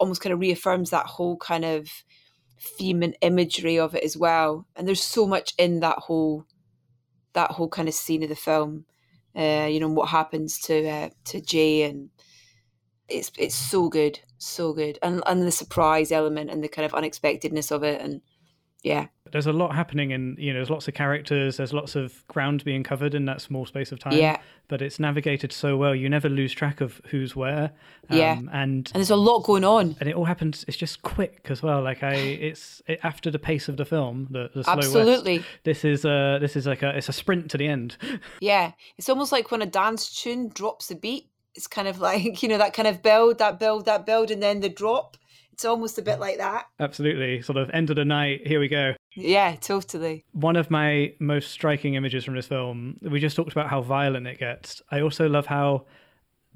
[0.00, 1.88] almost kind of reaffirms that whole kind of
[2.58, 4.66] theme and imagery of it as well.
[4.74, 6.44] And there's so much in that whole
[7.34, 8.84] that whole kind of scene of the film
[9.36, 12.10] uh, you know what happens to uh, to Jay, and
[13.08, 16.94] it's it's so good, so good, and and the surprise element and the kind of
[16.94, 18.20] unexpectedness of it, and
[18.82, 19.06] yeah.
[19.30, 22.64] There's a lot happening in, you know, there's lots of characters, there's lots of ground
[22.64, 24.12] being covered in that small space of time.
[24.12, 24.36] Yeah.
[24.68, 27.72] But it's navigated so well, you never lose track of who's where.
[28.10, 28.32] Um, yeah.
[28.34, 29.96] And, and there's a lot going on.
[30.00, 31.82] And it all happens, it's just quick as well.
[31.82, 35.38] Like I, it's it, after the pace of the film, the, the slow Absolutely.
[35.38, 37.96] West, this is a, this is like a, it's a sprint to the end.
[38.40, 38.72] Yeah.
[38.98, 41.28] It's almost like when a dance tune drops a beat.
[41.54, 44.42] It's kind of like, you know, that kind of build, that build, that build, and
[44.42, 45.16] then the drop
[45.62, 46.66] It's almost a bit like that.
[46.80, 47.40] Absolutely.
[47.40, 48.94] Sort of end of the night, here we go.
[49.14, 50.24] Yeah, totally.
[50.32, 54.26] One of my most striking images from this film, we just talked about how violent
[54.26, 54.82] it gets.
[54.90, 55.84] I also love how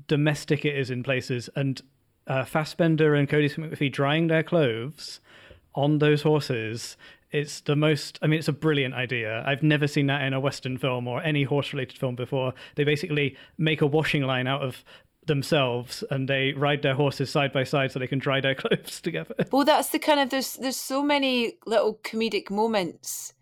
[0.08, 1.48] domestic it is in places.
[1.54, 1.80] And
[2.26, 5.20] uh, Fassbender and Kodi Smit-McPhee drying their clothes
[5.76, 6.96] on those horses.
[7.30, 9.44] It's the most, I mean, it's a brilliant idea.
[9.46, 12.54] I've never seen that in a Western film or any horse related film before.
[12.74, 14.84] They basically make a washing line out of
[15.26, 19.00] themselves and they ride their horses side by side so they can dry their clothes
[19.00, 19.34] together.
[19.50, 23.32] Well, that's the kind of there's there's so many little comedic moments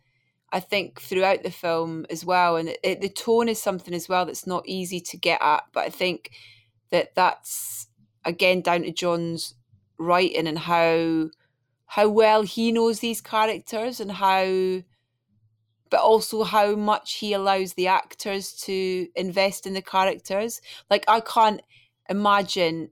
[0.55, 4.25] I think throughout the film as well, and it, the tone is something as well
[4.25, 5.65] that's not easy to get at.
[5.73, 6.31] But I think
[6.91, 7.89] that that's
[8.25, 9.55] again down to John's
[9.99, 11.31] writing and how
[11.87, 14.83] how well he knows these characters and how
[15.91, 20.61] but also how much he allows the actors to invest in the characters.
[20.89, 21.61] Like I can't
[22.09, 22.91] imagine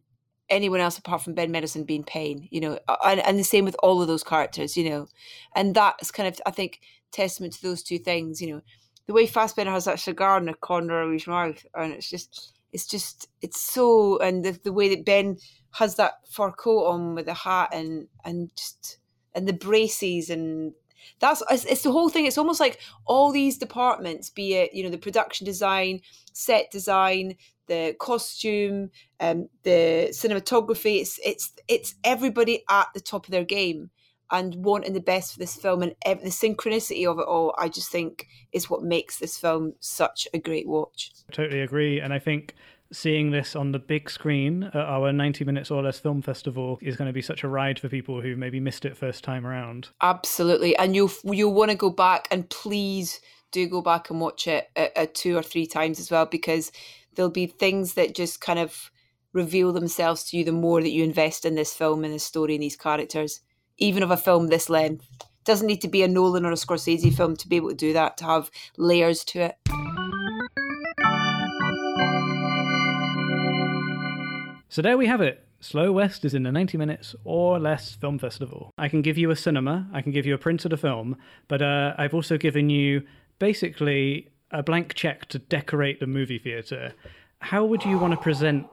[0.49, 3.77] anyone else apart from Ben Mendelsohn being Payne, you know, and, and the same with
[3.83, 5.07] all of those characters, you know,
[5.55, 8.63] and that's kind of I think testament to those two things, you know,
[9.07, 12.53] the way Fassbender has that cigar in the corner of his mouth, and it's just,
[12.73, 15.39] it's just, it's so, and the the way that Ben
[15.73, 18.99] has that fur coat on with the hat and and just
[19.35, 20.73] and the braces and
[21.19, 22.27] that's it's, it's, the whole thing.
[22.27, 26.01] It's almost like all these departments be it you know the production design
[26.33, 33.31] set design the costume um the cinematography it's it's it's everybody at the top of
[33.31, 33.91] their game
[34.31, 37.69] and wanting the best for this film and ev- the synchronicity of it all i
[37.69, 41.13] just think is what makes this film such a great watch.
[41.31, 42.55] Totally agree and i think
[42.93, 46.97] seeing this on the big screen at our 90 minutes or less film festival is
[46.97, 49.89] going to be such a ride for people who maybe missed it first time around.
[50.03, 53.21] Absolutely and you'll you'll want to go back and please
[53.51, 56.71] do go back and watch it a, a two or three times as well because
[57.15, 58.91] there'll be things that just kind of
[59.33, 62.55] reveal themselves to you the more that you invest in this film and this story
[62.55, 63.41] and these characters
[63.79, 65.09] even of a film this length
[65.45, 67.93] doesn't need to be a Nolan or a Scorsese film to be able to do
[67.95, 69.57] that to have layers to it
[74.73, 75.47] So there we have it.
[75.61, 78.71] Slow West is in the 90 minutes or less film festival.
[78.79, 81.19] I can give you a cinema, I can give you a print of the film,
[81.47, 83.03] but uh, I've also given you
[83.39, 86.93] basically a blank check to decorate the movie theatre.
[87.41, 88.67] How would you want to present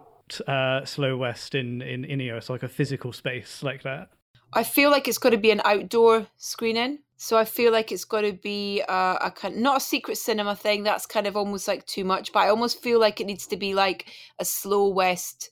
[0.47, 4.09] uh, Slow West in, in Ineos, like a physical space like that?
[4.53, 6.99] I feel like it's got to be an outdoor screening.
[7.17, 10.55] So I feel like it's got to be a, a kind, not a secret cinema
[10.55, 10.83] thing.
[10.83, 12.31] That's kind of almost like too much.
[12.31, 14.07] But I almost feel like it needs to be like
[14.39, 15.51] a slow west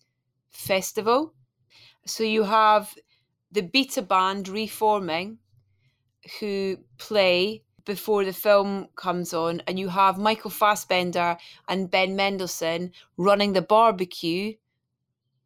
[0.49, 1.33] festival.
[2.05, 2.93] So you have
[3.51, 5.39] the beta band reforming
[6.39, 12.91] who play before the film comes on, and you have Michael Fassbender and Ben Mendelsohn
[13.17, 14.53] running the barbecue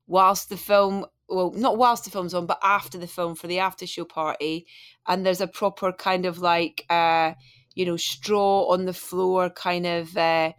[0.07, 3.59] whilst the film well, not whilst the film's on, but after the film for the
[3.59, 4.67] after show party.
[5.07, 7.35] And there's a proper kind of like, uh,
[7.73, 10.51] you know, straw on the floor kind of uh,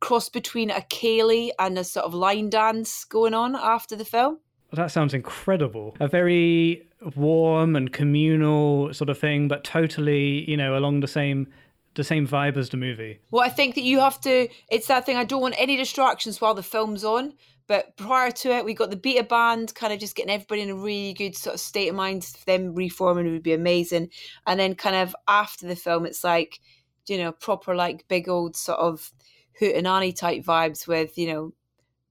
[0.00, 4.38] cross between a ceilidh and a sort of line dance going on after the film.
[4.72, 5.94] That sounds incredible.
[6.00, 11.48] A very warm and communal sort of thing, but totally, you know, along the same
[11.94, 13.20] the same vibe as the movie.
[13.30, 14.48] Well, I think that you have to.
[14.68, 15.16] It's that thing.
[15.16, 17.34] I don't want any distractions while the film's on.
[17.66, 20.70] But prior to it, we got the beta band, kind of just getting everybody in
[20.70, 22.30] a really good sort of state of mind.
[22.46, 24.10] Them reforming would be amazing.
[24.46, 26.60] And then, kind of after the film, it's like,
[27.06, 29.12] you know, proper like big old sort of
[29.60, 31.52] hootenanny type vibes with you know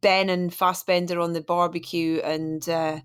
[0.02, 3.00] Ben and Fassbender on the barbecue and uh,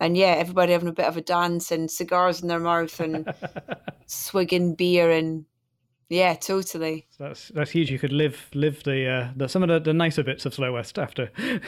[0.00, 3.32] and yeah, everybody having a bit of a dance and cigars in their mouth and
[4.06, 5.44] swigging beer and
[6.10, 7.06] yeah, totally.
[7.20, 7.88] That's that's huge.
[7.88, 10.72] You could live live the, uh, the some of the, the nicer bits of Slow
[10.72, 11.30] West after.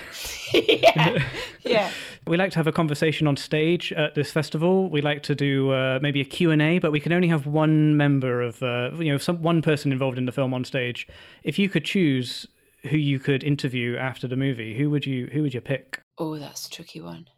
[0.52, 1.24] yeah,
[1.60, 1.90] yeah.
[2.26, 4.90] we like to have a conversation on stage at this festival.
[4.90, 7.46] We like to do uh, maybe a Q and A, but we can only have
[7.46, 11.06] one member of uh, you know some one person involved in the film on stage.
[11.44, 12.44] If you could choose
[12.90, 16.02] who you could interview after the movie, who would you who would you pick?
[16.18, 17.28] Oh, that's a tricky one.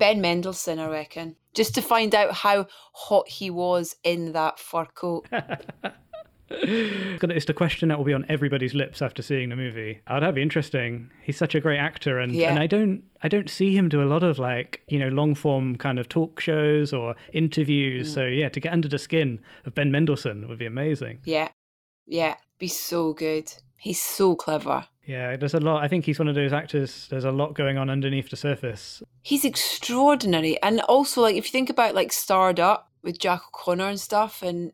[0.00, 4.86] Ben Mendelsohn, I reckon, just to find out how hot he was in that fur
[4.86, 5.28] coat.
[6.50, 10.00] it's the question that will be on everybody's lips after seeing the movie.
[10.08, 11.10] Oh, that'd be interesting.
[11.22, 12.50] He's such a great actor, and Yeah.
[12.50, 15.34] and I don't I don't see him do a lot of like you know long
[15.36, 18.10] form kind of talk shows or interviews.
[18.10, 18.14] Mm.
[18.14, 21.20] So yeah, to get under the skin of Ben Mendelsohn would be amazing.
[21.24, 21.48] yeah,
[22.06, 23.52] yeah, be so good.
[23.76, 24.86] He's so clever.
[25.10, 25.82] Yeah, there's a lot.
[25.82, 27.08] I think he's one of those actors.
[27.10, 29.02] There's a lot going on underneath the surface.
[29.22, 33.88] He's extraordinary, and also like if you think about like Starred Up with Jack O'Connell
[33.88, 34.72] and stuff, and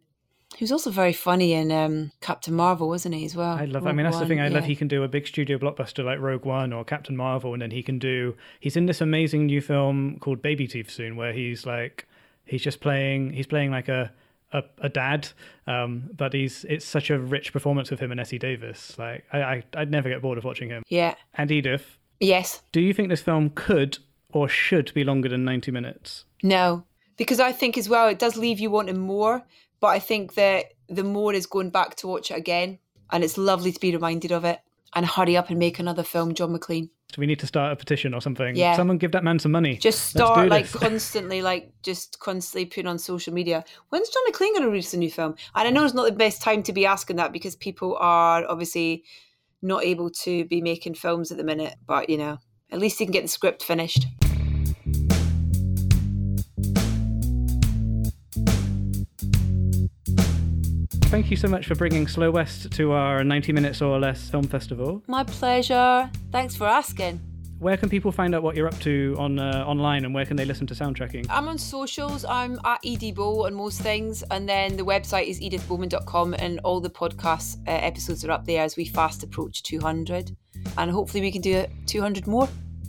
[0.57, 3.57] He was also very funny in um, Captain Marvel, wasn't he, as well?
[3.57, 3.87] I love.
[3.87, 4.41] I mean, that's the thing.
[4.41, 4.65] I love.
[4.65, 7.73] He can do a big studio blockbuster like Rogue One or Captain Marvel, and then
[7.73, 8.37] he can do.
[8.61, 12.07] He's in this amazing new film called Baby Teeth soon, where he's like,
[12.45, 13.33] he's just playing.
[13.33, 14.13] He's playing like a
[14.59, 15.29] a, a dad,
[15.67, 18.99] um, but he's it's such a rich performance with him and Essie Davis.
[18.99, 20.83] Like, I, I I'd never get bored of watching him.
[20.89, 21.15] Yeah.
[21.35, 22.63] And Edith, Yes.
[22.73, 23.99] do you think this film could
[24.31, 26.25] or should be longer than ninety minutes?
[26.43, 26.85] No,
[27.17, 29.43] because I think as well it does leave you wanting more.
[29.81, 32.79] But I think that the more is going back to watch it again,
[33.11, 34.59] and it's lovely to be reminded of it.
[34.95, 36.89] And hurry up and make another film, John Maclean.
[37.13, 38.57] Do we need to start a petition or something?
[38.57, 38.75] Yeah.
[38.75, 39.77] Someone give that man some money.
[39.77, 43.65] Just start like constantly, like just constantly putting on social media.
[43.91, 45.35] When's John Maclean going to release a new film?
[45.55, 48.45] And I know it's not the best time to be asking that because people are
[48.49, 49.05] obviously
[49.63, 51.77] not able to be making films at the minute.
[51.87, 52.39] But you know,
[52.71, 54.07] at least he can get the script finished.
[61.07, 64.45] Thank you so much for bringing Slow West to our 90 minutes or less film
[64.45, 65.03] festival.
[65.07, 66.11] My pleasure.
[66.33, 67.21] Thanks for asking.
[67.59, 70.37] Where can people find out what you're up to on uh, online and where can
[70.37, 71.27] they listen to soundtracking?
[71.31, 72.25] I'm on socials.
[72.25, 76.91] I'm at edibow on most things, and then the website is edithbowman.com, and all the
[76.91, 80.37] podcast uh, episodes are up there as we fast approach 200,
[80.77, 82.47] and hopefully we can do it 200 more.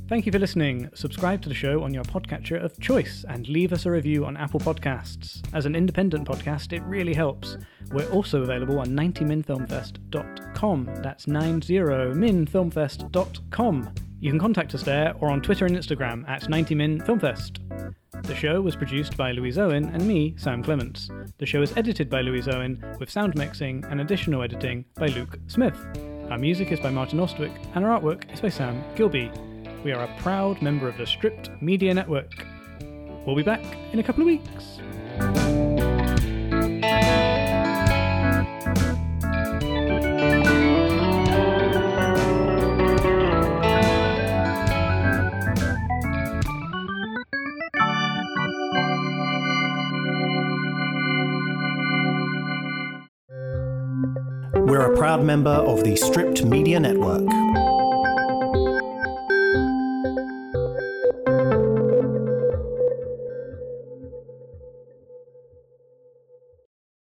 [0.08, 0.89] Thank you for listening.
[0.93, 4.38] Subscribe to the show on your podcatcher of choice and leave us a review on
[4.38, 5.43] Apple Podcasts.
[5.53, 7.58] As an independent podcast, it really helps.
[7.91, 10.86] We're also available on 90minfilmfest.com.
[11.03, 13.93] That's 90minfilmfest.com.
[14.20, 17.93] You can contact us there or on Twitter and Instagram at 90minfilmfest.
[18.24, 21.10] The show was produced by Louise Owen and me, Sam Clements.
[21.38, 25.38] The show is edited by Louise Owen with sound mixing and additional editing by Luke
[25.47, 25.78] Smith.
[26.32, 29.30] Our music is by Martin Ostwick and our artwork is by Sam Gilby.
[29.88, 32.33] We are a proud member of the Stripped Media Network.
[33.25, 33.63] We'll be back
[33.93, 34.81] in a couple of weeks.
[54.67, 57.66] We're a proud member of the Stripped Media Network.